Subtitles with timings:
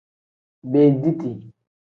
[0.71, 1.31] Beediti.